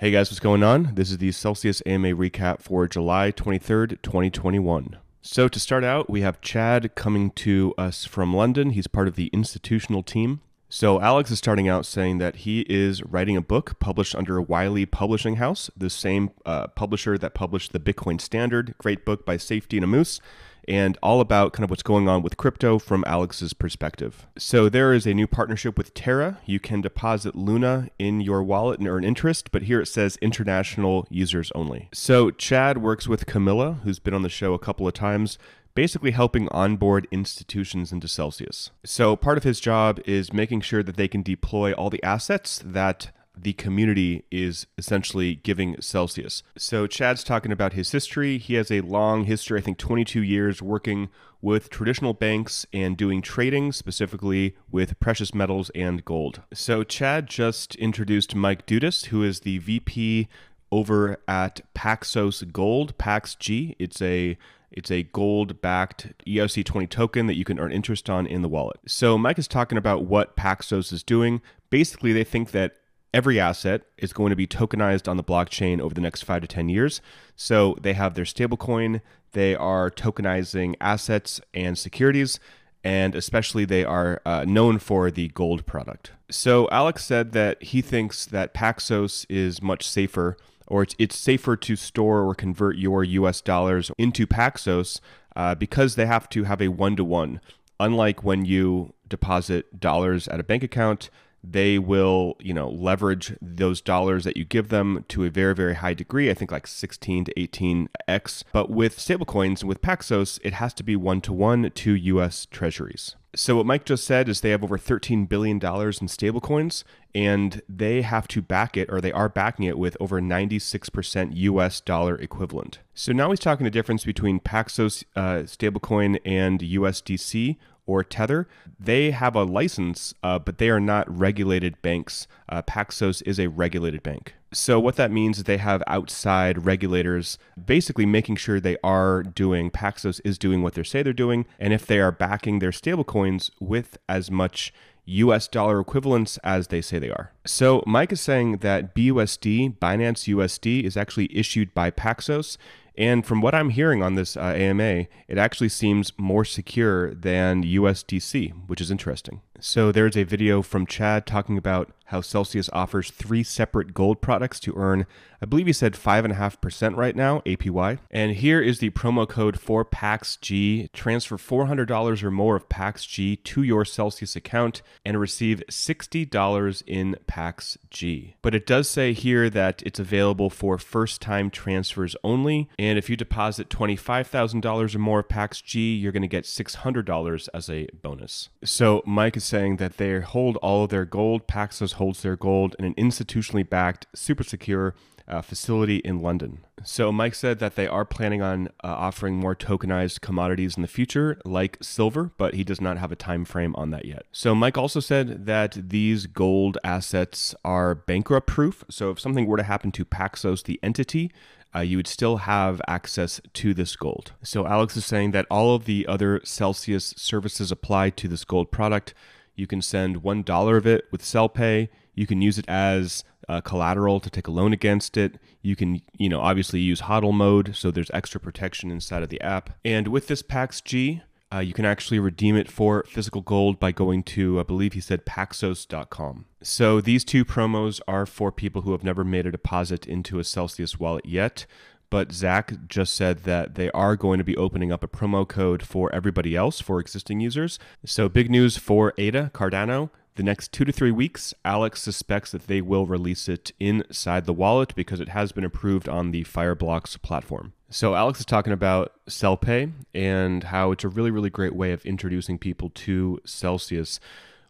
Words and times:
Hey 0.00 0.12
guys, 0.12 0.30
what's 0.30 0.38
going 0.38 0.62
on? 0.62 0.94
This 0.94 1.10
is 1.10 1.18
the 1.18 1.32
Celsius 1.32 1.82
AMA 1.84 2.10
recap 2.10 2.62
for 2.62 2.86
July 2.86 3.32
23rd, 3.32 4.00
2021. 4.00 4.96
So, 5.22 5.48
to 5.48 5.58
start 5.58 5.82
out, 5.82 6.08
we 6.08 6.20
have 6.20 6.40
Chad 6.40 6.94
coming 6.94 7.32
to 7.32 7.74
us 7.76 8.04
from 8.04 8.32
London. 8.32 8.70
He's 8.70 8.86
part 8.86 9.08
of 9.08 9.16
the 9.16 9.26
institutional 9.32 10.04
team. 10.04 10.40
So, 10.68 11.00
Alex 11.00 11.32
is 11.32 11.38
starting 11.38 11.68
out 11.68 11.84
saying 11.84 12.18
that 12.18 12.36
he 12.36 12.60
is 12.68 13.02
writing 13.02 13.36
a 13.36 13.40
book 13.42 13.80
published 13.80 14.14
under 14.14 14.40
Wiley 14.40 14.86
Publishing 14.86 15.34
House, 15.34 15.68
the 15.76 15.90
same 15.90 16.30
uh, 16.46 16.68
publisher 16.68 17.18
that 17.18 17.34
published 17.34 17.72
the 17.72 17.80
Bitcoin 17.80 18.20
Standard, 18.20 18.76
great 18.78 19.04
book 19.04 19.26
by 19.26 19.36
Saifedean 19.36 19.82
Ammous 19.82 20.20
and 20.68 20.98
all 21.02 21.20
about 21.20 21.52
kind 21.52 21.64
of 21.64 21.70
what's 21.70 21.82
going 21.82 22.08
on 22.08 22.22
with 22.22 22.36
crypto 22.36 22.78
from 22.78 23.02
Alex's 23.06 23.54
perspective. 23.54 24.26
So 24.36 24.68
there 24.68 24.92
is 24.92 25.06
a 25.06 25.14
new 25.14 25.26
partnership 25.26 25.78
with 25.78 25.94
Terra. 25.94 26.38
You 26.44 26.60
can 26.60 26.82
deposit 26.82 27.34
Luna 27.34 27.88
in 27.98 28.20
your 28.20 28.42
wallet 28.42 28.78
and 28.78 28.86
earn 28.86 29.02
interest, 29.02 29.50
but 29.50 29.62
here 29.62 29.80
it 29.80 29.86
says 29.86 30.18
international 30.20 31.06
users 31.10 31.50
only. 31.54 31.88
So 31.92 32.30
Chad 32.30 32.78
works 32.78 33.08
with 33.08 33.26
Camilla, 33.26 33.80
who's 33.82 33.98
been 33.98 34.14
on 34.14 34.22
the 34.22 34.28
show 34.28 34.52
a 34.52 34.58
couple 34.58 34.86
of 34.86 34.92
times, 34.92 35.38
basically 35.74 36.10
helping 36.10 36.48
onboard 36.48 37.06
institutions 37.10 37.92
into 37.92 38.08
Celsius. 38.08 38.70
So 38.84 39.16
part 39.16 39.38
of 39.38 39.44
his 39.44 39.60
job 39.60 40.00
is 40.06 40.32
making 40.32 40.60
sure 40.62 40.82
that 40.82 40.96
they 40.96 41.08
can 41.08 41.22
deploy 41.22 41.72
all 41.72 41.88
the 41.88 42.02
assets 42.02 42.60
that 42.64 43.10
the 43.42 43.52
community 43.54 44.24
is 44.30 44.66
essentially 44.76 45.36
giving 45.36 45.80
Celsius. 45.80 46.42
So 46.56 46.86
Chad's 46.86 47.24
talking 47.24 47.52
about 47.52 47.72
his 47.72 47.92
history. 47.92 48.38
He 48.38 48.54
has 48.54 48.70
a 48.70 48.80
long 48.80 49.24
history, 49.24 49.58
I 49.58 49.62
think 49.62 49.78
22 49.78 50.22
years 50.22 50.62
working 50.62 51.08
with 51.40 51.70
traditional 51.70 52.14
banks 52.14 52.66
and 52.72 52.96
doing 52.96 53.22
trading 53.22 53.72
specifically 53.72 54.56
with 54.70 54.98
precious 55.00 55.34
metals 55.34 55.70
and 55.74 56.04
gold. 56.04 56.42
So 56.52 56.82
Chad 56.82 57.28
just 57.28 57.74
introduced 57.76 58.34
Mike 58.34 58.66
Dudas, 58.66 59.06
who 59.06 59.22
is 59.22 59.40
the 59.40 59.58
VP 59.58 60.28
over 60.70 61.18
at 61.26 61.60
Paxos 61.74 62.52
Gold, 62.52 62.98
PaxG. 62.98 63.76
It's 63.78 64.02
a 64.02 64.36
it's 64.70 64.90
a 64.90 65.04
gold 65.04 65.62
backed 65.62 66.12
ERC20 66.26 66.90
token 66.90 67.26
that 67.26 67.36
you 67.36 67.44
can 67.44 67.58
earn 67.58 67.72
interest 67.72 68.10
on 68.10 68.26
in 68.26 68.42
the 68.42 68.48
wallet. 68.48 68.78
So, 68.86 69.16
Mike 69.16 69.38
is 69.38 69.48
talking 69.48 69.78
about 69.78 70.04
what 70.04 70.36
Paxos 70.36 70.92
is 70.92 71.02
doing. 71.02 71.40
Basically, 71.70 72.12
they 72.12 72.24
think 72.24 72.50
that 72.50 72.76
every 73.12 73.40
asset 73.40 73.82
is 73.96 74.12
going 74.12 74.30
to 74.30 74.36
be 74.36 74.46
tokenized 74.46 75.08
on 75.08 75.16
the 75.16 75.24
blockchain 75.24 75.80
over 75.80 75.94
the 75.94 76.00
next 76.00 76.22
five 76.22 76.42
to 76.42 76.48
10 76.48 76.68
years. 76.68 77.00
So 77.36 77.76
they 77.80 77.94
have 77.94 78.14
their 78.14 78.24
stablecoin, 78.24 79.00
they 79.32 79.54
are 79.54 79.90
tokenizing 79.90 80.74
assets 80.80 81.40
and 81.52 81.78
securities, 81.78 82.40
and 82.84 83.14
especially 83.14 83.64
they 83.64 83.84
are 83.84 84.20
uh, 84.24 84.44
known 84.46 84.78
for 84.78 85.10
the 85.10 85.28
gold 85.28 85.66
product. 85.66 86.12
So 86.30 86.68
Alex 86.70 87.04
said 87.04 87.32
that 87.32 87.62
he 87.62 87.82
thinks 87.82 88.26
that 88.26 88.54
Paxos 88.54 89.26
is 89.28 89.62
much 89.62 89.88
safer, 89.88 90.36
or 90.66 90.82
it's, 90.82 90.94
it's 90.98 91.16
safer 91.16 91.56
to 91.56 91.76
store 91.76 92.22
or 92.22 92.34
convert 92.34 92.76
your 92.76 93.02
US 93.04 93.40
dollars 93.40 93.90
into 93.98 94.26
Paxos 94.26 95.00
uh, 95.34 95.54
because 95.54 95.94
they 95.94 96.06
have 96.06 96.28
to 96.30 96.44
have 96.44 96.60
a 96.60 96.68
one 96.68 96.96
to 96.96 97.04
one. 97.04 97.40
Unlike 97.80 98.24
when 98.24 98.44
you 98.44 98.92
deposit 99.08 99.80
dollars 99.80 100.28
at 100.28 100.40
a 100.40 100.44
bank 100.44 100.62
account, 100.62 101.10
they 101.42 101.78
will, 101.78 102.36
you 102.40 102.52
know, 102.52 102.68
leverage 102.68 103.36
those 103.40 103.80
dollars 103.80 104.24
that 104.24 104.36
you 104.36 104.44
give 104.44 104.68
them 104.68 105.04
to 105.08 105.24
a 105.24 105.30
very, 105.30 105.54
very 105.54 105.74
high 105.76 105.94
degree. 105.94 106.30
I 106.30 106.34
think 106.34 106.50
like 106.50 106.66
16 106.66 107.26
to 107.26 107.34
18x. 107.34 108.44
But 108.52 108.70
with 108.70 108.98
stablecoins 108.98 109.64
with 109.64 109.80
Paxos, 109.80 110.38
it 110.42 110.54
has 110.54 110.74
to 110.74 110.82
be 110.82 110.96
one 110.96 111.20
to 111.22 111.32
one 111.32 111.70
to 111.70 111.94
US 111.94 112.46
treasuries. 112.46 113.16
So 113.36 113.56
what 113.56 113.66
Mike 113.66 113.84
just 113.84 114.04
said 114.04 114.28
is 114.28 114.40
they 114.40 114.50
have 114.50 114.64
over 114.64 114.78
$13 114.78 115.28
billion 115.28 115.56
in 115.56 115.60
stablecoins, 115.60 116.82
and 117.14 117.60
they 117.68 118.02
have 118.02 118.26
to 118.28 118.40
back 118.40 118.76
it, 118.76 118.88
or 118.90 119.00
they 119.00 119.12
are 119.12 119.28
backing 119.28 119.66
it 119.66 119.78
with 119.78 119.96
over 120.00 120.20
96% 120.20 121.36
US 121.36 121.80
dollar 121.80 122.16
equivalent. 122.16 122.80
So 122.94 123.12
now 123.12 123.30
he's 123.30 123.38
talking 123.38 123.64
the 123.64 123.70
difference 123.70 124.04
between 124.04 124.40
Paxos 124.40 125.04
uh, 125.14 125.44
stablecoin 125.44 126.18
and 126.24 126.60
USDC, 126.60 127.56
or 127.88 128.04
Tether, 128.04 128.46
they 128.78 129.10
have 129.10 129.34
a 129.34 129.42
license, 129.42 130.14
uh, 130.22 130.38
but 130.38 130.58
they 130.58 130.68
are 130.68 130.78
not 130.78 131.08
regulated 131.08 131.80
banks. 131.82 132.28
Uh, 132.48 132.62
Paxos 132.62 133.22
is 133.26 133.40
a 133.40 133.48
regulated 133.48 134.02
bank. 134.02 134.34
So, 134.52 134.78
what 134.78 134.96
that 134.96 135.10
means 135.10 135.38
is 135.38 135.44
they 135.44 135.56
have 135.56 135.82
outside 135.86 136.64
regulators 136.64 137.38
basically 137.66 138.06
making 138.06 138.36
sure 138.36 138.60
they 138.60 138.76
are 138.84 139.22
doing, 139.22 139.70
Paxos 139.70 140.20
is 140.24 140.38
doing 140.38 140.62
what 140.62 140.74
they 140.74 140.82
say 140.84 141.02
they're 141.02 141.12
doing. 141.12 141.46
And 141.58 141.72
if 141.72 141.86
they 141.86 141.98
are 141.98 142.12
backing 142.12 142.58
their 142.58 142.70
stablecoins 142.70 143.50
with 143.60 143.98
as 144.08 144.30
much 144.30 144.72
US 145.04 145.48
dollar 145.48 145.80
equivalents 145.80 146.38
as 146.44 146.68
they 146.68 146.82
say 146.82 146.98
they 146.98 147.10
are. 147.10 147.32
So, 147.46 147.82
Mike 147.86 148.12
is 148.12 148.20
saying 148.20 148.58
that 148.58 148.94
BUSD, 148.94 149.78
Binance 149.78 150.34
USD, 150.34 150.84
is 150.84 150.96
actually 150.96 151.34
issued 151.36 151.74
by 151.74 151.90
Paxos 151.90 152.56
and 152.98 153.24
from 153.24 153.40
what 153.40 153.54
I'm 153.54 153.70
hearing 153.70 154.02
on 154.02 154.16
this 154.16 154.36
uh, 154.36 154.40
AMA, 154.40 155.06
it 155.28 155.38
actually 155.38 155.68
seems 155.68 156.12
more 156.18 156.44
secure 156.44 157.14
than 157.14 157.62
USDC, 157.62 158.66
which 158.66 158.80
is 158.80 158.90
interesting. 158.90 159.40
So 159.60 159.90
there's 159.92 160.16
a 160.16 160.24
video 160.24 160.62
from 160.62 160.86
Chad 160.86 161.26
talking 161.26 161.58
about 161.58 161.92
how 162.08 162.22
Celsius 162.22 162.70
offers 162.72 163.10
three 163.10 163.42
separate 163.42 163.92
gold 163.92 164.22
products 164.22 164.58
to 164.60 164.74
earn, 164.76 165.06
I 165.42 165.46
believe 165.46 165.66
he 165.66 165.74
said 165.74 165.92
5.5% 165.92 166.96
right 166.96 167.14
now, 167.14 167.40
APY. 167.40 167.98
And 168.10 168.32
here 168.32 168.62
is 168.62 168.78
the 168.78 168.90
promo 168.90 169.28
code 169.28 169.60
for 169.60 169.84
PaxG. 169.84 170.90
Transfer 170.92 171.36
$400 171.36 172.22
or 172.22 172.30
more 172.30 172.56
of 172.56 172.68
PaxG 172.70 173.44
to 173.44 173.62
your 173.62 173.84
Celsius 173.84 174.36
account 174.36 174.80
and 175.04 175.20
receive 175.20 175.62
$60 175.70 176.82
in 176.86 177.16
PaxG. 177.26 178.34
But 178.40 178.54
it 178.54 178.66
does 178.66 178.88
say 178.88 179.12
here 179.12 179.50
that 179.50 179.82
it's 179.84 180.00
available 180.00 180.48
for 180.48 180.78
first 180.78 181.20
time 181.20 181.50
transfers 181.50 182.16
only. 182.24 182.70
And 182.78 182.98
if 182.98 183.10
you 183.10 183.16
deposit 183.16 183.68
$25,000 183.68 184.94
or 184.94 184.98
more 184.98 185.20
of 185.20 185.28
PaxG, 185.28 186.00
you're 186.00 186.12
going 186.12 186.22
to 186.22 186.28
get 186.28 186.44
$600 186.44 187.48
as 187.52 187.68
a 187.68 187.86
bonus. 188.00 188.48
So 188.64 189.02
Mike 189.04 189.36
is 189.36 189.44
saying 189.48 189.76
that 189.76 189.96
they 189.96 190.20
hold 190.20 190.56
all 190.58 190.84
of 190.84 190.90
their 190.90 191.04
gold. 191.04 191.46
Paxos 191.46 191.94
holds 191.94 192.22
their 192.22 192.36
gold 192.36 192.76
in 192.78 192.84
an 192.84 192.94
institutionally 192.94 193.68
backed, 193.68 194.06
super 194.14 194.44
secure 194.44 194.94
uh, 195.28 195.42
facility 195.42 195.96
in 195.98 196.22
London. 196.22 196.64
So 196.84 197.12
Mike 197.12 197.34
said 197.34 197.58
that 197.58 197.74
they 197.74 197.86
are 197.86 198.04
planning 198.04 198.40
on 198.40 198.68
uh, 198.68 198.86
offering 198.86 199.36
more 199.36 199.54
tokenized 199.54 200.20
commodities 200.20 200.76
in 200.76 200.82
the 200.82 200.88
future, 200.88 201.38
like 201.44 201.76
silver, 201.82 202.30
but 202.38 202.54
he 202.54 202.64
does 202.64 202.80
not 202.80 202.98
have 202.98 203.12
a 203.12 203.16
time 203.16 203.44
frame 203.44 203.74
on 203.76 203.90
that 203.90 204.04
yet. 204.04 204.24
So 204.32 204.54
Mike 204.54 204.78
also 204.78 205.00
said 205.00 205.46
that 205.46 205.90
these 205.90 206.26
gold 206.26 206.78
assets 206.82 207.54
are 207.64 207.94
bankrupt 207.94 208.46
proof. 208.46 208.84
So 208.88 209.10
if 209.10 209.20
something 209.20 209.46
were 209.46 209.58
to 209.58 209.62
happen 209.64 209.92
to 209.92 210.04
Paxos, 210.04 210.64
the 210.64 210.80
entity, 210.82 211.30
uh, 211.74 211.80
you 211.80 211.98
would 211.98 212.06
still 212.06 212.38
have 212.38 212.80
access 212.88 213.40
to 213.52 213.74
this 213.74 213.96
gold. 213.96 214.32
So 214.42 214.66
Alex 214.66 214.96
is 214.96 215.04
saying 215.04 215.32
that 215.32 215.46
all 215.50 215.74
of 215.74 215.84
the 215.84 216.06
other 216.06 216.40
Celsius 216.44 217.12
services 217.16 217.70
apply 217.70 218.10
to 218.10 218.28
this 218.28 218.44
gold 218.44 218.70
product. 218.70 219.12
You 219.58 219.66
can 219.66 219.82
send 219.82 220.22
$1 220.22 220.76
of 220.76 220.86
it 220.86 221.06
with 221.10 221.20
CelPay. 221.20 221.88
You 222.14 222.26
can 222.28 222.40
use 222.40 222.58
it 222.58 222.68
as 222.68 223.24
uh, 223.48 223.60
collateral 223.60 224.20
to 224.20 224.30
take 224.30 224.46
a 224.46 224.52
loan 224.52 224.72
against 224.72 225.16
it. 225.16 225.40
You 225.62 225.74
can, 225.74 226.00
you 226.16 226.28
know, 226.28 226.40
obviously 226.40 226.78
use 226.78 227.00
HODL 227.00 227.34
mode, 227.34 227.74
so 227.74 227.90
there's 227.90 228.10
extra 228.14 228.38
protection 228.40 228.92
inside 228.92 229.24
of 229.24 229.30
the 229.30 229.40
app. 229.40 229.70
And 229.84 230.08
with 230.08 230.28
this 230.28 230.44
PaxG, 230.44 231.22
uh, 231.52 231.58
you 231.58 231.72
can 231.72 231.84
actually 231.84 232.20
redeem 232.20 232.56
it 232.56 232.70
for 232.70 233.04
physical 233.08 233.40
gold 233.40 233.80
by 233.80 233.90
going 233.90 234.22
to, 234.22 234.60
I 234.60 234.62
believe 234.62 234.92
he 234.92 235.00
said, 235.00 235.26
paxos.com. 235.26 236.44
So 236.62 237.00
these 237.00 237.24
two 237.24 237.44
promos 237.44 238.00
are 238.06 238.26
for 238.26 238.52
people 238.52 238.82
who 238.82 238.92
have 238.92 239.02
never 239.02 239.24
made 239.24 239.46
a 239.46 239.50
deposit 239.50 240.06
into 240.06 240.38
a 240.38 240.44
Celsius 240.44 241.00
wallet 241.00 241.26
yet. 241.26 241.66
But 242.10 242.32
Zach 242.32 242.88
just 242.88 243.14
said 243.14 243.40
that 243.44 243.74
they 243.74 243.90
are 243.90 244.16
going 244.16 244.38
to 244.38 244.44
be 244.44 244.56
opening 244.56 244.90
up 244.90 245.04
a 245.04 245.08
promo 245.08 245.46
code 245.46 245.82
for 245.82 246.14
everybody 246.14 246.56
else, 246.56 246.80
for 246.80 247.00
existing 247.00 247.40
users. 247.40 247.78
So, 248.04 248.28
big 248.28 248.50
news 248.50 248.76
for 248.76 249.12
ADA 249.18 249.50
Cardano. 249.54 250.10
The 250.36 250.44
next 250.44 250.72
two 250.72 250.84
to 250.84 250.92
three 250.92 251.10
weeks, 251.10 251.52
Alex 251.64 252.00
suspects 252.00 252.52
that 252.52 252.68
they 252.68 252.80
will 252.80 253.06
release 253.06 253.48
it 253.48 253.72
inside 253.80 254.46
the 254.46 254.52
wallet 254.52 254.94
because 254.94 255.18
it 255.18 255.30
has 255.30 255.50
been 255.50 255.64
approved 255.64 256.08
on 256.08 256.30
the 256.30 256.44
Fireblocks 256.44 257.20
platform. 257.20 257.72
So, 257.90 258.14
Alex 258.14 258.38
is 258.38 258.46
talking 258.46 258.72
about 258.72 259.12
CelPay 259.28 259.92
and 260.14 260.64
how 260.64 260.92
it's 260.92 261.04
a 261.04 261.08
really, 261.08 261.30
really 261.30 261.50
great 261.50 261.74
way 261.74 261.92
of 261.92 262.06
introducing 262.06 262.56
people 262.56 262.90
to 262.90 263.40
Celsius, 263.44 264.20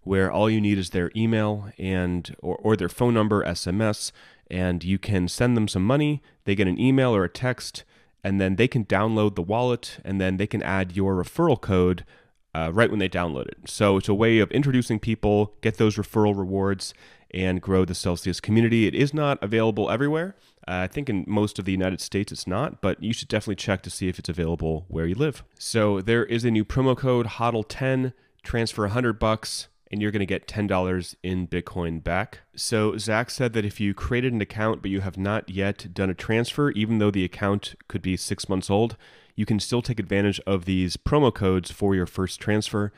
where 0.08 0.32
all 0.32 0.49
you 0.49 0.58
need 0.58 0.78
is 0.78 0.90
their 0.90 1.10
email 1.14 1.70
and 1.76 2.34
or, 2.40 2.56
or 2.56 2.76
their 2.76 2.88
phone 2.88 3.12
number, 3.12 3.44
SMS, 3.44 4.10
and 4.50 4.82
you 4.82 4.99
can 4.99 5.28
send 5.28 5.55
them 5.55 5.69
some 5.69 5.84
money. 5.84 6.22
They 6.44 6.55
get 6.55 6.66
an 6.66 6.81
email 6.81 7.14
or 7.14 7.25
a 7.25 7.28
text, 7.28 7.84
and 8.25 8.40
then 8.40 8.56
they 8.56 8.66
can 8.69 8.87
download 8.87 9.34
the 9.34 9.43
wallet, 9.43 9.99
and 10.06 10.19
then 10.19 10.38
they 10.38 10.46
can 10.46 10.62
add 10.62 10.96
your 10.96 11.14
referral 11.14 11.60
code 11.60 12.06
uh, 12.55 12.70
right 12.72 12.88
when 12.88 12.99
they 12.99 13.08
download 13.08 13.49
it. 13.49 13.58
So 13.66 13.99
it's 13.99 14.08
a 14.08 14.14
way 14.14 14.38
of 14.38 14.50
introducing 14.50 14.99
people, 14.99 15.55
get 15.60 15.76
those 15.76 15.96
referral 15.96 16.34
rewards, 16.34 16.94
and 17.31 17.60
grow 17.60 17.84
the 17.84 17.94
Celsius 17.94 18.40
community. 18.40 18.87
It 18.87 18.94
is 18.94 19.12
not 19.12 19.38
available 19.43 19.90
everywhere. 19.90 20.37
Uh, 20.66 20.84
I 20.84 20.87
think 20.87 21.10
in 21.10 21.26
most 21.28 21.58
of 21.58 21.66
the 21.66 21.72
United 21.72 22.00
States 22.00 22.32
it's 22.32 22.46
not, 22.46 22.81
but 22.81 23.02
you 23.02 23.12
should 23.12 23.28
definitely 23.28 23.56
check 23.56 23.82
to 23.82 23.90
see 23.90 24.08
if 24.08 24.19
it's 24.19 24.31
available 24.31 24.87
where 24.88 25.05
you 25.05 25.14
live. 25.14 25.44
So 25.58 26.00
there 26.00 26.25
is 26.25 26.46
a 26.46 26.50
new 26.50 26.64
promo 26.64 26.96
code 26.96 27.26
HODL10, 27.26 28.14
transfer 28.43 28.82
100 28.82 29.19
bucks 29.19 29.69
and 29.90 30.02
you're 30.02 30.11
going 30.11 30.20
to 30.20 30.26
get 30.26 30.46
$10 30.46 31.14
in 31.23 31.49
Bitcoin 31.49 32.02
back. 32.02 32.40
So, 32.55 32.96
Zach 32.99 33.31
said 33.31 33.52
that 33.55 33.64
if 33.64 33.81
you 33.81 33.94
created 33.94 34.32
an 34.32 34.40
account 34.40 34.82
but 34.82 34.90
you 34.90 35.00
have 35.00 35.17
not 35.17 35.49
yet 35.49 35.93
done 35.93 36.11
a 36.11 36.14
transfer, 36.14 36.70
even 36.73 36.99
though 36.99 37.11
the 37.11 37.25
account 37.25 37.75
could 37.88 38.02
be 38.02 38.17
six 38.17 38.49
months 38.49 38.70
old, 38.70 38.96
you 39.35 39.46
can 39.46 39.61
still 39.61 39.82
take 39.82 40.00
advantage 40.00 40.40
of 40.46 40.64
these 40.64 40.96
promo 40.96 41.32
codes 41.32 41.70
for 41.70 41.94
your 41.94 42.06
first 42.06 42.40
transfer. 42.40 42.93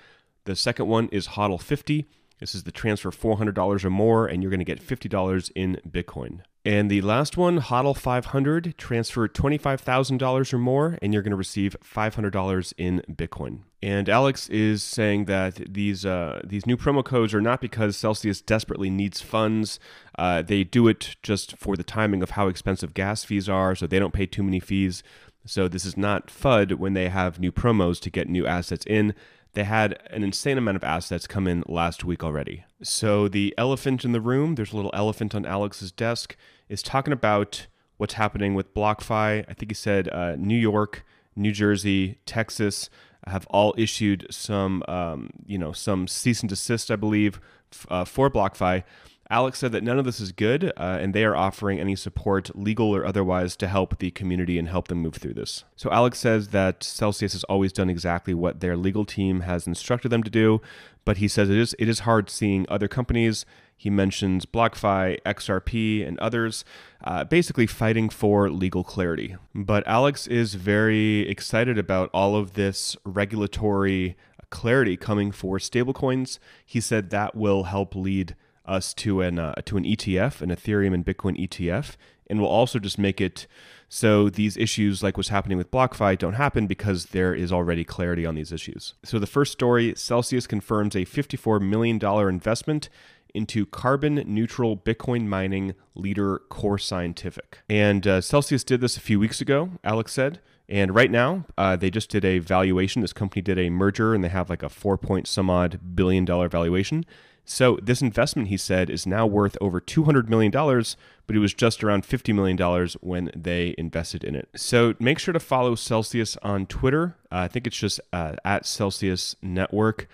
The 0.45 0.57
second 0.57 0.87
one 0.87 1.09
is 1.13 1.29
HODL50. 1.29 2.07
This 2.39 2.55
is 2.55 2.65
the 2.65 2.73
transfer 2.73 3.11
$400 3.11 3.85
or 3.85 3.91
more, 3.91 4.27
and 4.27 4.43
you're 4.43 4.51
going 4.51 4.59
to 4.59 4.65
get 4.65 4.83
$50 4.83 5.53
in 5.55 5.79
Bitcoin. 5.89 6.41
And 6.65 6.91
the 6.91 7.01
last 7.01 7.39
one, 7.39 7.59
HODL 7.59 7.97
500, 7.97 8.75
transfer 8.77 9.27
$25,000 9.27 10.53
or 10.53 10.59
more, 10.59 10.99
and 11.01 11.15
you're 11.15 11.23
going 11.23 11.31
to 11.31 11.37
receive 11.37 11.75
$500 11.83 12.75
in 12.77 13.03
Bitcoin. 13.11 13.61
And 13.83 14.11
Alex 14.11 14.47
is 14.51 14.83
saying 14.83 15.25
that 15.25 15.73
these 15.73 16.05
uh, 16.05 16.43
these 16.45 16.67
new 16.67 16.77
promo 16.77 17.03
codes 17.03 17.33
are 17.33 17.41
not 17.41 17.63
because 17.63 17.97
Celsius 17.97 18.43
desperately 18.43 18.91
needs 18.91 19.23
funds. 19.23 19.81
Uh, 20.19 20.43
they 20.43 20.65
do 20.65 20.87
it 20.87 21.17
just 21.23 21.57
for 21.57 21.77
the 21.77 21.83
timing 21.83 22.23
of 22.23 22.31
how 22.31 22.49
expensive 22.49 22.93
gas 22.93 23.25
fees 23.25 23.49
are, 23.49 23.75
so 23.75 23.87
they 23.87 23.99
don't 23.99 24.13
pay 24.13 24.27
too 24.27 24.43
many 24.43 24.61
fees. 24.61 25.03
So 25.47 25.69
this 25.69 25.85
is 25.85 25.97
not 25.97 26.29
FUD 26.29 26.75
when 26.75 26.95
they 26.95 27.09
have 27.09 27.41
new 27.41 27.53
promos 27.53 28.01
to 28.01 28.11
get 28.11 28.29
new 28.29 28.47
assets 28.47 28.85
in. 28.87 29.15
They 29.55 29.65
had 29.65 30.01
an 30.11 30.23
insane 30.23 30.59
amount 30.59 30.77
of 30.77 30.85
assets 30.85 31.27
come 31.27 31.49
in 31.49 31.65
last 31.67 32.05
week 32.05 32.23
already. 32.23 32.65
So 32.83 33.27
the 33.27 33.55
elephant 33.59 34.05
in 34.05 34.13
the 34.13 34.21
room, 34.21 34.55
there's 34.55 34.73
a 34.73 34.77
little 34.77 34.93
elephant 34.95 35.35
on 35.35 35.45
Alex's 35.45 35.91
desk, 35.91 36.37
is 36.69 36.83
talking 36.83 37.13
about 37.13 37.67
what's 37.97 38.15
happening 38.15 38.55
with 38.55 38.73
BlockFi. 38.75 39.45
I 39.49 39.53
think 39.53 39.71
he 39.71 39.75
said 39.75 40.09
uh, 40.09 40.37
New 40.37 40.59
York, 40.59 41.05
New 41.35 41.53
Jersey, 41.53 42.19
Texas 42.27 42.89
have 43.27 43.47
all 43.49 43.75
issued 43.77 44.27
some, 44.31 44.83
um, 44.89 45.31
you 45.47 45.59
know, 45.59 45.73
some 45.73 46.07
cease 46.07 46.41
and 46.41 46.49
desist, 46.49 46.91
I 46.91 46.97
believe, 46.97 47.41
f- 47.73 47.87
uh, 47.91 48.05
for 48.05 48.31
BlockFi. 48.31 48.85
Alex 49.31 49.61
said 49.61 49.71
that 49.71 49.85
none 49.85 49.99
of 49.99 50.05
this 50.05 50.19
is 50.19 50.33
good, 50.33 50.73
uh, 50.77 50.99
and 51.01 51.15
they 51.15 51.25
are 51.25 51.37
offering 51.37 51.79
any 51.79 51.95
support, 51.95 52.51
legal 52.59 52.95
or 52.95 53.07
otherwise, 53.07 53.55
to 53.57 53.69
help 53.69 53.99
the 53.99 54.11
community 54.11 54.59
and 54.59 54.69
help 54.69 54.89
them 54.89 54.99
move 54.99 55.15
through 55.15 55.35
this. 55.35 55.63
So 55.77 55.89
Alex 55.91 56.19
says 56.19 56.49
that 56.49 56.83
Celsius 56.83 57.33
has 57.35 57.45
always 57.45 57.73
done 57.73 57.89
exactly 57.89 58.35
what 58.35 58.59
their 58.59 58.77
legal 58.77 59.05
team 59.05 59.41
has 59.41 59.69
instructed 59.69 60.09
them 60.09 60.25
to 60.25 60.31
do, 60.31 60.61
but 61.05 61.19
he 61.19 61.29
says 61.29 61.49
it 61.49 61.57
is 61.57 61.77
it 61.79 61.89
is 61.89 62.01
hard 62.01 62.29
seeing 62.29 62.67
other 62.69 62.89
companies. 62.89 63.47
He 63.77 63.89
mentions 63.89 64.45
BlockFi, 64.47 65.23
XRP, 65.25 66.07
and 66.07 66.19
others, 66.19 66.65
uh, 67.05 67.25
basically 67.25 67.67
fighting 67.67 68.11
for 68.11 68.51
legal 68.51 68.85
clarity. 68.85 69.37
But 69.55 69.87
Alex 69.87 70.27
is 70.27 70.55
very 70.55 71.21
excited 71.29 71.79
about 71.79 72.11
all 72.13 72.37
of 72.37 72.55
this 72.55 72.97
regulatory 73.05 74.17
clarity 74.51 74.97
coming 74.97 75.31
for 75.31 75.59
stablecoins. 75.59 76.39
He 76.67 76.81
said 76.81 77.11
that 77.11 77.35
will 77.35 77.65
help 77.65 77.95
lead 77.95 78.35
us 78.71 78.95
to 78.95 79.21
an 79.21 79.39
uh, 79.39 79.55
to 79.67 79.77
an 79.77 79.85
ETF, 79.85 80.41
an 80.41 80.51
Ethereum 80.51 80.95
and 80.95 81.05
Bitcoin 81.05 81.39
ETF, 81.39 81.97
and 82.29 82.41
we'll 82.41 82.49
also 82.49 82.79
just 82.79 82.99
make 82.99 83.21
it 83.21 83.47
so 83.89 84.31
these 84.31 84.57
issues, 84.57 85.03
like 85.03 85.17
what's 85.17 85.31
happening 85.31 85.59
with 85.59 85.73
BlockFi, 85.73 86.17
don't 86.17 86.35
happen 86.35 86.69
because 86.69 87.07
there 87.07 87.35
is 87.35 87.53
already 87.53 87.83
clarity 87.83 88.25
on 88.25 88.37
these 88.37 88.53
issues. 88.53 88.95
So 89.03 89.19
the 89.19 89.27
first 89.27 89.53
story: 89.53 89.95
Celsius 89.97 90.47
confirms 90.47 90.95
a 90.95 91.05
54 91.05 91.59
million 91.61 91.99
dollar 91.99 92.29
investment 92.29 92.89
into 93.35 93.67
carbon 93.67 94.23
neutral 94.27 94.77
Bitcoin 94.77 95.27
mining 95.27 95.75
leader 95.95 96.41
Core 96.49 96.79
Scientific. 96.79 97.59
And 97.69 98.07
uh, 98.07 98.21
Celsius 98.21 98.65
did 98.65 98.81
this 98.81 98.97
a 98.97 99.01
few 99.01 99.21
weeks 99.21 99.41
ago, 99.41 99.71
Alex 99.85 100.13
said. 100.13 100.41
And 100.69 100.95
right 100.95 101.11
now, 101.11 101.47
uh, 101.59 101.75
they 101.75 101.91
just 101.91 102.11
did 102.11 102.25
a 102.25 102.39
valuation. 102.39 103.03
This 103.03 103.13
company 103.13 103.43
did 103.43 103.59
a 103.59 103.71
merger 103.71 104.15
and 104.15 104.23
they 104.23 104.29
have 104.29 104.49
like 104.49 104.63
a 104.63 104.69
four 104.69 104.97
point 104.97 105.27
some 105.27 105.51
odd 105.51 105.81
billion 105.97 106.25
dollar 106.25 106.49
valuation. 106.49 107.05
So 107.51 107.81
this 107.83 108.01
investment, 108.01 108.47
he 108.47 108.57
said, 108.57 108.89
is 108.91 109.09
now 109.09 109.27
worth 109.27 109.59
over 109.61 109.81
$200 109.81 110.29
million, 110.29 110.53
but 110.53 111.35
it 111.35 111.41
was 111.41 111.53
just 111.53 111.83
around 111.83 112.05
$50 112.05 112.33
million 112.33 112.89
when 113.01 113.33
they 113.35 113.75
invested 113.77 114.23
in 114.23 114.37
it. 114.37 114.49
So 114.55 114.95
make 115.01 115.19
sure 115.19 115.33
to 115.33 115.41
follow 115.41 115.75
Celsius 115.75 116.37
on 116.43 116.67
Twitter. 116.67 117.17
Uh, 117.25 117.39
I 117.39 117.49
think 117.49 117.67
it's 117.67 117.77
just 117.77 118.01
uh, 118.13 118.37
at 118.45 118.67
Celsius 118.67 119.35
Network 119.43 120.07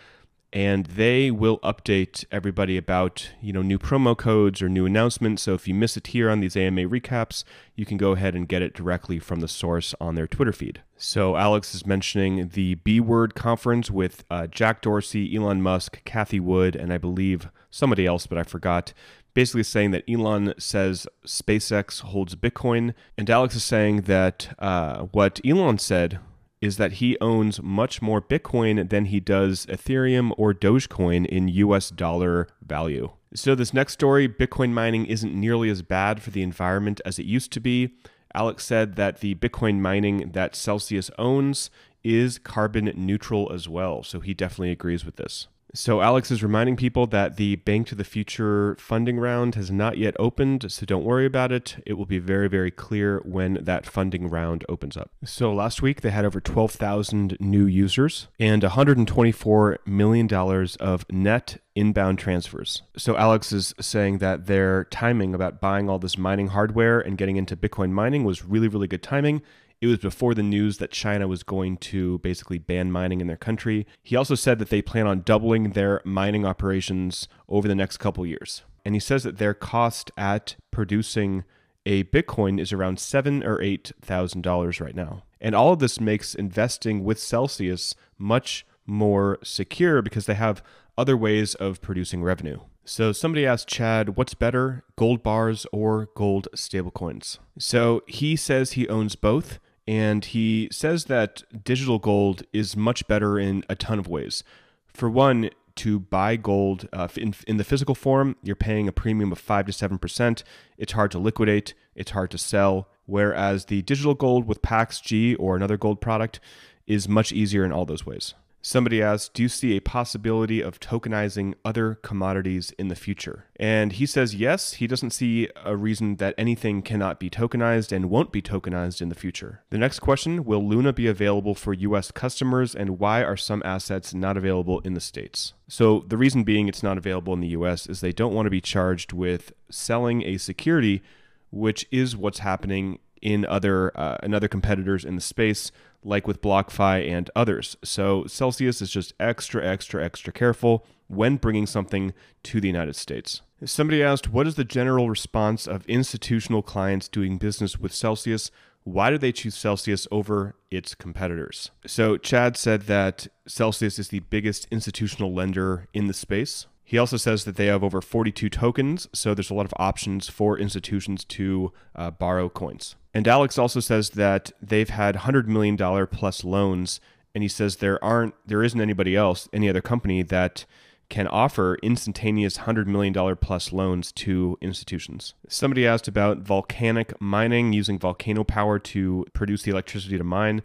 and 0.52 0.86
they 0.86 1.30
will 1.30 1.58
update 1.58 2.24
everybody 2.30 2.76
about 2.76 3.30
you 3.40 3.52
know 3.52 3.62
new 3.62 3.78
promo 3.78 4.16
codes 4.16 4.62
or 4.62 4.68
new 4.68 4.86
announcements. 4.86 5.42
So 5.42 5.54
if 5.54 5.66
you 5.66 5.74
miss 5.74 5.96
it 5.96 6.08
here 6.08 6.30
on 6.30 6.40
these 6.40 6.56
ama 6.56 6.82
recaps 6.82 7.44
you 7.74 7.84
can 7.84 7.96
go 7.96 8.12
ahead 8.12 8.34
and 8.34 8.48
get 8.48 8.62
it 8.62 8.74
directly 8.74 9.18
from 9.18 9.40
the 9.40 9.48
source 9.48 9.94
on 10.00 10.14
their 10.14 10.26
twitter 10.26 10.52
feed. 10.52 10.82
So 10.96 11.36
alex 11.36 11.74
is 11.74 11.86
mentioning 11.86 12.48
the 12.48 12.76
b 12.76 13.00
word 13.00 13.34
conference 13.34 13.90
with 13.90 14.24
uh, 14.30 14.46
jack 14.46 14.82
dorsey 14.82 15.34
elon 15.34 15.62
musk 15.62 16.04
cathie 16.04 16.40
wood 16.40 16.76
and 16.76 16.92
i 16.92 16.98
believe 16.98 17.48
somebody 17.70 18.06
else 18.06 18.26
but 18.26 18.38
i 18.38 18.42
forgot. 18.42 18.92
Basically 19.34 19.64
saying 19.64 19.90
that 19.90 20.04
elon 20.08 20.54
says 20.56 21.06
spacex 21.26 22.00
holds 22.00 22.34
bitcoin 22.34 22.94
and 23.18 23.28
alex 23.28 23.56
is 23.56 23.64
saying 23.64 24.02
that 24.02 24.54
uh, 24.58 25.02
what 25.12 25.40
elon 25.44 25.78
said 25.78 26.18
is 26.66 26.76
that 26.76 26.94
he 26.94 27.16
owns 27.20 27.62
much 27.62 28.02
more 28.02 28.20
Bitcoin 28.20 28.90
than 28.90 29.06
he 29.06 29.20
does 29.20 29.64
Ethereum 29.66 30.32
or 30.36 30.52
Dogecoin 30.52 31.24
in 31.24 31.48
US 31.48 31.88
dollar 31.90 32.48
value. 32.60 33.10
So, 33.34 33.54
this 33.54 33.72
next 33.72 33.94
story 33.94 34.28
Bitcoin 34.28 34.72
mining 34.72 35.06
isn't 35.06 35.34
nearly 35.34 35.70
as 35.70 35.80
bad 35.80 36.20
for 36.20 36.30
the 36.30 36.42
environment 36.42 37.00
as 37.06 37.18
it 37.18 37.26
used 37.26 37.52
to 37.52 37.60
be. 37.60 37.94
Alex 38.34 38.66
said 38.66 38.96
that 38.96 39.20
the 39.20 39.34
Bitcoin 39.36 39.78
mining 39.78 40.32
that 40.32 40.54
Celsius 40.54 41.10
owns 41.18 41.70
is 42.04 42.38
carbon 42.38 42.92
neutral 42.94 43.50
as 43.52 43.68
well. 43.68 44.02
So, 44.02 44.20
he 44.20 44.34
definitely 44.34 44.72
agrees 44.72 45.04
with 45.04 45.16
this. 45.16 45.48
So, 45.76 46.00
Alex 46.00 46.30
is 46.30 46.42
reminding 46.42 46.76
people 46.76 47.06
that 47.08 47.36
the 47.36 47.56
Bank 47.56 47.86
to 47.88 47.94
the 47.94 48.02
Future 48.02 48.76
funding 48.80 49.18
round 49.18 49.56
has 49.56 49.70
not 49.70 49.98
yet 49.98 50.16
opened, 50.18 50.72
so 50.72 50.86
don't 50.86 51.04
worry 51.04 51.26
about 51.26 51.52
it. 51.52 51.76
It 51.84 51.92
will 51.94 52.06
be 52.06 52.18
very, 52.18 52.48
very 52.48 52.70
clear 52.70 53.20
when 53.26 53.58
that 53.62 53.84
funding 53.84 54.30
round 54.30 54.64
opens 54.70 54.96
up. 54.96 55.10
So, 55.22 55.52
last 55.52 55.82
week 55.82 56.00
they 56.00 56.08
had 56.10 56.24
over 56.24 56.40
12,000 56.40 57.36
new 57.40 57.66
users 57.66 58.28
and 58.40 58.62
$124 58.62 59.76
million 59.84 60.32
of 60.80 61.04
net 61.12 61.58
inbound 61.74 62.18
transfers. 62.18 62.80
So, 62.96 63.18
Alex 63.18 63.52
is 63.52 63.74
saying 63.78 64.16
that 64.18 64.46
their 64.46 64.84
timing 64.84 65.34
about 65.34 65.60
buying 65.60 65.90
all 65.90 65.98
this 65.98 66.16
mining 66.16 66.48
hardware 66.48 67.00
and 67.00 67.18
getting 67.18 67.36
into 67.36 67.54
Bitcoin 67.54 67.90
mining 67.90 68.24
was 68.24 68.46
really, 68.46 68.68
really 68.68 68.88
good 68.88 69.02
timing 69.02 69.42
it 69.80 69.86
was 69.86 69.98
before 69.98 70.34
the 70.34 70.42
news 70.42 70.78
that 70.78 70.90
China 70.90 71.28
was 71.28 71.42
going 71.42 71.76
to 71.78 72.18
basically 72.18 72.58
ban 72.58 72.90
mining 72.90 73.20
in 73.20 73.26
their 73.26 73.36
country. 73.36 73.86
He 74.02 74.16
also 74.16 74.34
said 74.34 74.58
that 74.58 74.70
they 74.70 74.82
plan 74.82 75.06
on 75.06 75.20
doubling 75.20 75.70
their 75.70 76.00
mining 76.04 76.46
operations 76.46 77.28
over 77.48 77.68
the 77.68 77.74
next 77.74 77.98
couple 77.98 78.24
years. 78.26 78.62
And 78.84 78.94
he 78.94 79.00
says 79.00 79.24
that 79.24 79.38
their 79.38 79.54
cost 79.54 80.10
at 80.16 80.56
producing 80.70 81.44
a 81.84 82.04
Bitcoin 82.04 82.60
is 82.60 82.72
around 82.72 82.98
seven 82.98 83.44
or 83.44 83.60
eight 83.60 83.92
thousand 84.00 84.42
dollars 84.42 84.80
right 84.80 84.94
now. 84.94 85.24
And 85.40 85.54
all 85.54 85.72
of 85.72 85.78
this 85.78 86.00
makes 86.00 86.34
investing 86.34 87.04
with 87.04 87.18
Celsius 87.18 87.94
much 88.18 88.66
more 88.86 89.38
secure 89.42 90.02
because 90.02 90.26
they 90.26 90.34
have 90.34 90.62
other 90.96 91.16
ways 91.16 91.54
of 91.56 91.80
producing 91.80 92.22
revenue. 92.22 92.60
So 92.84 93.12
somebody 93.12 93.44
asked 93.44 93.68
Chad, 93.68 94.16
what's 94.16 94.34
better, 94.34 94.84
gold 94.94 95.22
bars 95.22 95.66
or 95.72 96.08
gold 96.14 96.48
stablecoins? 96.54 97.38
So 97.58 98.02
he 98.06 98.36
says 98.36 98.72
he 98.72 98.88
owns 98.88 99.16
both. 99.16 99.58
And 99.86 100.24
he 100.24 100.68
says 100.72 101.04
that 101.04 101.42
digital 101.64 101.98
gold 101.98 102.42
is 102.52 102.76
much 102.76 103.06
better 103.06 103.38
in 103.38 103.64
a 103.68 103.76
ton 103.76 103.98
of 103.98 104.08
ways. 104.08 104.42
For 104.88 105.08
one, 105.08 105.50
to 105.76 106.00
buy 106.00 106.36
gold 106.36 106.88
uh, 106.92 107.08
in, 107.16 107.34
in 107.46 107.58
the 107.58 107.64
physical 107.64 107.94
form, 107.94 108.36
you're 108.42 108.56
paying 108.56 108.88
a 108.88 108.92
premium 108.92 109.30
of 109.30 109.38
5 109.38 109.66
to 109.66 109.72
7%. 109.72 110.42
It's 110.78 110.92
hard 110.92 111.10
to 111.12 111.18
liquidate, 111.18 111.74
it's 111.94 112.12
hard 112.12 112.30
to 112.32 112.38
sell. 112.38 112.88
Whereas 113.04 113.66
the 113.66 113.82
digital 113.82 114.14
gold 114.14 114.48
with 114.48 114.62
PAX 114.62 115.00
G 115.00 115.34
or 115.36 115.54
another 115.54 115.76
gold 115.76 116.00
product 116.00 116.40
is 116.86 117.08
much 117.08 117.30
easier 117.30 117.64
in 117.64 117.72
all 117.72 117.84
those 117.84 118.06
ways. 118.06 118.34
Somebody 118.66 119.00
asked, 119.00 119.32
Do 119.32 119.44
you 119.44 119.48
see 119.48 119.76
a 119.76 119.80
possibility 119.80 120.60
of 120.60 120.80
tokenizing 120.80 121.54
other 121.64 122.00
commodities 122.02 122.72
in 122.76 122.88
the 122.88 122.96
future? 122.96 123.44
And 123.60 123.92
he 123.92 124.06
says 124.06 124.34
yes. 124.34 124.72
He 124.72 124.88
doesn't 124.88 125.12
see 125.12 125.48
a 125.64 125.76
reason 125.76 126.16
that 126.16 126.34
anything 126.36 126.82
cannot 126.82 127.20
be 127.20 127.30
tokenized 127.30 127.92
and 127.92 128.10
won't 128.10 128.32
be 128.32 128.42
tokenized 128.42 129.00
in 129.00 129.08
the 129.08 129.14
future. 129.14 129.62
The 129.70 129.78
next 129.78 130.00
question 130.00 130.44
Will 130.44 130.66
Luna 130.66 130.92
be 130.92 131.06
available 131.06 131.54
for 131.54 131.74
US 131.74 132.10
customers, 132.10 132.74
and 132.74 132.98
why 132.98 133.22
are 133.22 133.36
some 133.36 133.62
assets 133.64 134.12
not 134.12 134.36
available 134.36 134.80
in 134.80 134.94
the 134.94 135.00
States? 135.00 135.52
So, 135.68 136.04
the 136.08 136.16
reason 136.16 136.42
being 136.42 136.66
it's 136.66 136.82
not 136.82 136.98
available 136.98 137.34
in 137.34 137.40
the 137.40 137.54
US 137.58 137.86
is 137.86 138.00
they 138.00 138.10
don't 138.10 138.34
want 138.34 138.46
to 138.46 138.50
be 138.50 138.60
charged 138.60 139.12
with 139.12 139.52
selling 139.70 140.24
a 140.24 140.38
security, 140.38 141.04
which 141.52 141.86
is 141.92 142.16
what's 142.16 142.40
happening 142.40 142.98
in 143.22 143.44
other 143.46 143.98
uh, 143.98 144.18
in 144.22 144.34
other 144.34 144.48
competitors 144.48 145.04
in 145.04 145.14
the 145.14 145.20
space 145.20 145.70
like 146.06 146.26
with 146.26 146.40
BlockFi 146.40 147.10
and 147.10 147.30
others. 147.34 147.76
So 147.82 148.26
Celsius 148.26 148.80
is 148.80 148.90
just 148.90 149.12
extra, 149.18 149.66
extra, 149.66 150.04
extra 150.04 150.32
careful 150.32 150.86
when 151.08 151.36
bringing 151.36 151.66
something 151.66 152.14
to 152.44 152.60
the 152.60 152.68
United 152.68 152.96
States. 152.96 153.42
Somebody 153.64 154.02
asked, 154.02 154.28
What 154.28 154.46
is 154.46 154.54
the 154.54 154.64
general 154.64 155.10
response 155.10 155.66
of 155.66 155.84
institutional 155.86 156.62
clients 156.62 157.08
doing 157.08 157.38
business 157.38 157.78
with 157.78 157.92
Celsius? 157.92 158.50
Why 158.84 159.10
do 159.10 159.18
they 159.18 159.32
choose 159.32 159.56
Celsius 159.56 160.06
over 160.12 160.54
its 160.70 160.94
competitors? 160.94 161.72
So, 161.86 162.16
Chad 162.16 162.56
said 162.56 162.82
that 162.82 163.26
Celsius 163.48 163.98
is 163.98 164.08
the 164.08 164.20
biggest 164.20 164.68
institutional 164.70 165.34
lender 165.34 165.88
in 165.92 166.06
the 166.06 166.14
space. 166.14 166.66
He 166.88 166.98
also 166.98 167.16
says 167.16 167.42
that 167.44 167.56
they 167.56 167.66
have 167.66 167.82
over 167.82 168.00
42 168.00 168.48
tokens, 168.48 169.08
so 169.12 169.34
there's 169.34 169.50
a 169.50 169.54
lot 169.54 169.66
of 169.66 169.74
options 169.76 170.28
for 170.28 170.56
institutions 170.56 171.24
to 171.24 171.72
uh, 171.96 172.12
borrow 172.12 172.48
coins. 172.48 172.94
And 173.12 173.26
Alex 173.26 173.58
also 173.58 173.80
says 173.80 174.10
that 174.10 174.52
they've 174.62 174.88
had 174.88 175.16
$100 175.16 175.48
million 175.48 175.76
plus 176.06 176.44
loans, 176.44 177.00
and 177.34 177.42
he 177.42 177.48
says 177.48 177.76
there 177.76 178.02
aren't, 178.04 178.34
there 178.46 178.62
isn't 178.62 178.80
anybody 178.80 179.16
else, 179.16 179.48
any 179.52 179.68
other 179.68 179.80
company 179.80 180.22
that 180.22 180.64
can 181.08 181.26
offer 181.26 181.76
instantaneous 181.82 182.58
$100 182.58 182.86
million 182.86 183.36
plus 183.36 183.72
loans 183.72 184.12
to 184.12 184.56
institutions. 184.60 185.34
Somebody 185.48 185.84
asked 185.88 186.06
about 186.06 186.38
volcanic 186.38 187.20
mining 187.20 187.72
using 187.72 187.98
volcano 187.98 188.44
power 188.44 188.78
to 188.78 189.26
produce 189.32 189.64
the 189.64 189.72
electricity 189.72 190.18
to 190.18 190.24
mine. 190.24 190.62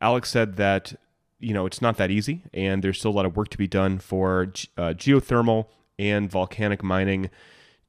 Alex 0.00 0.30
said 0.30 0.54
that 0.58 0.94
you 1.38 1.52
know 1.52 1.66
it's 1.66 1.82
not 1.82 1.96
that 1.96 2.10
easy, 2.10 2.44
and 2.52 2.82
there's 2.82 2.98
still 2.98 3.10
a 3.10 3.12
lot 3.12 3.26
of 3.26 3.36
work 3.36 3.48
to 3.48 3.58
be 3.58 3.66
done 3.66 3.98
for 3.98 4.42
uh, 4.76 4.94
geothermal 4.94 5.66
and 5.98 6.30
volcanic 6.30 6.82
mining 6.82 7.30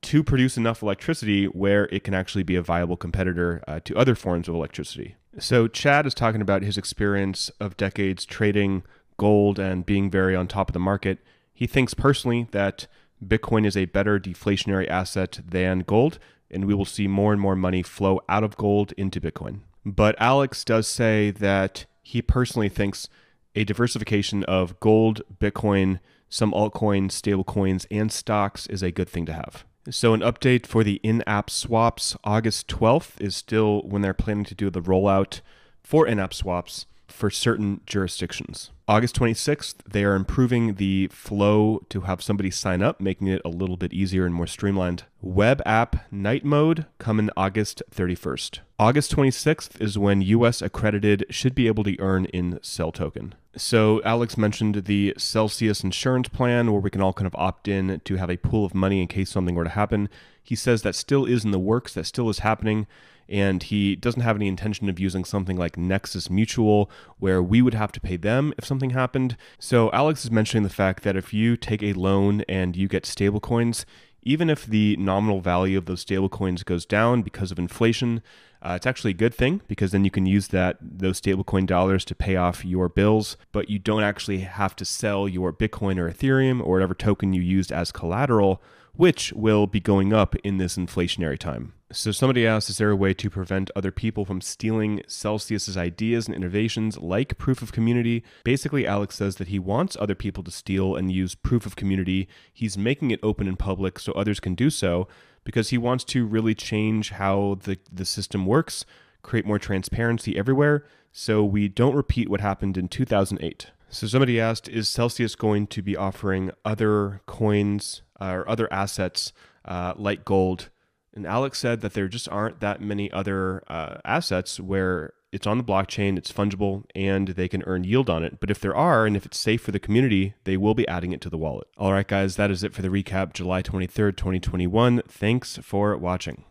to 0.02 0.24
produce 0.24 0.58
enough 0.58 0.84
electricity 0.84 1.46
where 1.46 1.86
it 1.86 2.04
can 2.04 2.14
actually 2.14 2.44
be 2.44 2.56
a 2.56 2.62
viable 2.62 2.96
competitor 2.96 3.64
uh, 3.68 3.80
to 3.84 3.96
other 3.98 4.16
forms 4.16 4.48
of 4.48 4.54
electricity. 4.54 5.16
So 5.40 5.68
Chad 5.68 6.06
is 6.06 6.14
talking 6.14 6.42
about 6.42 6.62
his 6.62 6.78
experience 6.78 7.50
of 7.60 7.76
decades 7.78 8.24
trading 8.26 8.84
gold 9.18 9.58
and 9.58 9.86
being 9.86 10.12
very 10.12 10.36
on 10.36 10.48
top 10.48 10.70
of 10.70 10.74
the 10.74 10.80
market 10.80 11.20
he 11.58 11.66
thinks 11.66 11.96
personally 11.96 12.48
that 12.52 12.86
Bitcoin 13.26 13.66
is 13.66 13.76
a 13.76 13.86
better 13.86 14.20
deflationary 14.20 14.88
asset 14.88 15.40
than 15.44 15.80
gold, 15.80 16.20
and 16.52 16.66
we 16.66 16.76
will 16.76 16.86
see 16.86 17.08
more 17.08 17.34
and 17.34 17.42
more 17.42 17.56
money 17.56 17.82
flow 17.82 18.22
out 18.30 18.44
of 18.44 18.56
gold 18.58 18.92
into 18.96 19.20
Bitcoin. 19.20 19.62
But 19.84 20.16
Alex 20.20 20.64
does 20.64 20.88
say 20.88 21.32
that 21.32 21.88
he 22.04 22.22
personally 22.22 22.70
thinks 22.70 23.10
a 23.58 23.64
diversification 23.64 24.44
of 24.44 24.80
gold, 24.80 25.24
Bitcoin, 25.40 26.00
some 26.30 26.52
altcoins, 26.52 27.12
stablecoins, 27.12 27.88
and 27.90 28.12
stocks 28.12 28.68
is 28.68 28.84
a 28.84 28.92
good 28.92 29.10
thing 29.10 29.26
to 29.26 29.34
have. 29.34 29.66
So, 29.90 30.14
an 30.14 30.20
update 30.20 30.68
for 30.68 30.84
the 30.84 31.00
in 31.02 31.24
app 31.26 31.50
swaps 31.50 32.16
August 32.24 32.68
12th 32.68 33.20
is 33.20 33.36
still 33.36 33.82
when 33.82 34.04
they're 34.04 34.14
planning 34.14 34.46
to 34.46 34.56
do 34.56 34.70
the 34.70 34.82
rollout 34.82 35.42
for 35.82 36.06
in 36.06 36.20
app 36.20 36.34
swaps 36.34 36.86
for 37.08 37.30
certain 37.30 37.82
jurisdictions. 37.86 38.72
August 38.90 39.20
26th, 39.20 39.76
they 39.90 40.06
are 40.06 40.16
improving 40.16 40.76
the 40.76 41.08
flow 41.08 41.84
to 41.90 42.02
have 42.02 42.22
somebody 42.22 42.50
sign 42.50 42.82
up, 42.82 43.02
making 43.02 43.28
it 43.28 43.42
a 43.44 43.50
little 43.50 43.76
bit 43.76 43.92
easier 43.92 44.26
and 44.26 44.34
more 44.34 44.48
streamlined. 44.48 45.04
Web 45.22 45.62
app 45.66 46.10
night 46.12 46.46
mode 46.46 46.86
coming 46.98 47.30
August 47.36 47.84
31st. 47.92 48.60
August 48.80 49.14
26th 49.14 49.82
is 49.82 49.98
when 49.98 50.22
US 50.22 50.62
accredited 50.62 51.26
should 51.30 51.54
be 51.54 51.68
able 51.68 51.84
to 51.84 52.00
earn 52.00 52.26
in 52.26 52.60
Cel 52.62 52.94
Token. 52.94 53.36
So, 53.58 54.02
Alex 54.04 54.38
mentioned 54.38 54.86
the 54.86 55.16
Celsius 55.18 55.84
insurance 55.84 56.30
plan 56.30 56.72
where 56.72 56.80
we 56.80 56.92
can 56.92 57.02
all 57.02 57.14
kind 57.14 57.28
of 57.28 57.36
opt 57.36 57.68
in 57.68 58.02
to 58.06 58.16
have 58.16 58.30
a 58.30 58.38
pool 58.38 58.64
of 58.64 58.76
money 58.76 59.02
in 59.02 59.08
case 59.08 59.32
something 59.32 59.56
were 59.56 59.64
to 59.64 59.70
happen. 59.72 60.08
He 60.44 60.56
says 60.56 60.84
that 60.84 60.96
still 60.96 61.26
is 61.26 61.44
in 61.44 61.52
the 61.52 61.60
works, 61.60 61.94
that 61.96 62.06
still 62.06 62.30
is 62.30 62.40
happening 62.40 62.88
and 63.30 63.64
he 63.64 63.96
doesn't 63.96 64.22
have 64.22 64.36
any 64.36 64.48
intention 64.48 64.90
of 64.90 65.00
using 65.00 65.26
something 65.26 65.58
like 65.58 65.78
Nexus 65.78 66.30
Mutual, 66.30 66.90
where 67.20 67.42
we 67.42 67.62
would 67.62 67.74
have 67.74 67.92
to 67.94 68.02
pay 68.02 68.18
them 68.18 68.54
if 68.58 68.66
something 68.66 68.92
happened. 68.92 69.38
So 69.60 69.92
Alex 69.92 70.26
is 70.26 70.32
mentioning 70.32 70.64
the 70.64 70.70
fact 70.70 71.04
that 71.04 71.16
if 71.16 71.34
you 71.34 71.58
take 71.58 71.84
a 71.84 71.94
loan 71.94 72.42
and 72.48 72.76
you 72.76 72.88
get 72.88 73.04
stablecoins, 73.04 73.86
even 74.24 74.50
if 74.50 74.66
the 74.66 74.98
nominal 74.98 75.40
value 75.40 75.78
of 75.78 75.86
those 75.86 76.04
stablecoins 76.04 76.66
goes 76.66 76.86
down 76.86 77.22
because 77.22 77.52
of 77.52 77.60
inflation, 77.60 78.22
uh, 78.62 78.74
it's 78.76 78.88
actually 78.88 79.12
a 79.12 79.14
good 79.14 79.34
thing 79.34 79.62
because 79.68 79.92
then 79.92 80.04
you 80.04 80.12
can 80.12 80.26
use 80.26 80.48
that 80.50 80.78
those 80.82 81.22
stablecoin 81.22 81.66
dollars 81.66 82.04
to 82.04 82.16
pay 82.16 82.36
off 82.36 82.66
your 82.66 82.90
bills, 82.90 83.38
but 83.52 83.70
you 83.70 83.80
don't 83.80 84.04
actually 84.04 84.40
have 84.40 84.76
to 84.76 84.84
sell 84.84 85.28
your 85.28 85.54
Bitcoin 85.54 85.98
or 85.98 86.12
Ethereum 86.12 86.60
or 86.60 86.74
whatever 86.74 86.94
token 86.94 87.34
you 87.34 87.42
used 87.42 87.72
as 87.72 87.92
collateral, 87.92 88.62
which 88.98 89.32
will 89.34 89.68
be 89.68 89.80
going 89.80 90.12
up 90.12 90.36
in 90.38 90.58
this 90.58 90.76
inflationary 90.76 91.38
time. 91.38 91.74
So 91.92 92.12
somebody 92.12 92.46
asked, 92.46 92.70
is 92.70 92.80
there 92.80 92.90
a 92.90 92.96
way 92.96 93.14
to 93.14 93.30
prevent 93.30 93.72
other 93.74 93.92
people 93.92 94.26
from 94.26 94.42
stealing 94.42 95.04
Celsius's 95.08 95.78
ideas 95.78 96.28
and 96.28 96.36
innovations 96.36 96.98
like 96.98 97.38
proof 97.38 97.62
of 97.62 97.72
community? 97.72 98.24
Basically, 98.44 98.86
Alex 98.86 99.16
says 99.16 99.38
that 99.38 99.48
he 99.48 99.58
wants 99.58 99.96
other 99.98 100.16
people 100.16 100.44
to 100.44 100.52
steal 100.52 100.98
and 100.98 101.12
use 101.12 101.34
proof 101.34 101.66
of 101.66 101.78
community. 101.78 102.28
He's 102.54 102.78
making 102.78 103.12
it 103.12 103.22
open 103.24 103.48
and 103.48 103.58
public 103.58 104.00
so 104.00 104.12
others 104.12 104.42
can 104.42 104.54
do 104.54 104.70
so 104.70 105.08
because 105.46 105.70
he 105.70 105.78
wants 105.78 106.04
to 106.04 106.26
really 106.26 106.54
change 106.54 107.12
how 107.12 107.60
the, 107.64 107.78
the 107.90 108.04
system 108.04 108.46
works, 108.46 108.84
create 109.22 109.46
more 109.46 109.60
transparency 109.60 110.38
everywhere, 110.38 110.86
so 111.14 111.42
we 111.46 111.70
don't 111.70 111.96
repeat 111.96 112.28
what 112.28 112.42
happened 112.42 112.78
in 112.78 112.90
2008. 112.90 113.68
So 113.90 114.08
somebody 114.08 114.40
asked, 114.40 114.68
is 114.68 114.90
Celsius 114.90 115.36
going 115.36 115.68
to 115.68 115.82
be 115.82 115.96
offering 115.96 116.52
other 116.66 117.22
coins 117.26 118.02
uh, 118.20 118.32
or 118.32 118.50
other 118.50 118.72
assets 118.72 119.34
uh, 119.66 119.94
like 119.96 120.26
gold? 120.26 120.70
And 121.14 121.26
Alex 121.26 121.58
said 121.58 121.82
that 121.82 121.94
there 121.94 122.08
just 122.08 122.30
aren't 122.30 122.60
that 122.60 122.80
many 122.80 123.12
other 123.12 123.64
uh, 123.68 123.98
assets 124.06 124.60
where 124.60 125.14
it's 125.32 125.48
on 125.48 125.58
the 125.58 125.64
blockchain, 125.64 126.18
it's 126.18 126.32
fungible, 126.32 126.84
and 126.96 127.30
they 127.30 127.48
can 127.48 127.64
earn 127.66 127.84
yield 127.84 128.10
on 128.10 128.24
it. 128.24 128.40
But 128.40 128.52
if 128.52 128.60
there 128.60 128.76
are, 128.76 129.06
and 129.06 129.18
if 129.18 129.26
it's 129.26 129.38
safe 129.38 129.62
for 129.62 129.72
the 129.72 129.80
community, 129.80 130.36
they 130.46 130.58
will 130.58 130.74
be 130.74 130.88
adding 130.88 131.12
it 131.12 131.22
to 131.22 131.30
the 131.30 131.38
wallet. 131.38 131.68
All 131.78 131.92
right, 131.92 132.08
guys, 132.08 132.36
that 132.38 132.52
is 132.52 132.64
it 132.64 132.74
for 132.74 132.82
the 132.82 132.90
recap 132.90 133.34
July 133.34 133.62
23rd, 133.62 134.16
2021. 134.16 135.02
Thanks 135.08 135.58
for 135.62 135.98
watching. 135.98 136.44